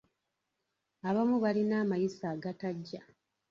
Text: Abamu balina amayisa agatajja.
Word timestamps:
Abamu 1.09 1.35
balina 1.43 1.75
amayisa 1.83 2.25
agatajja. 2.35 3.01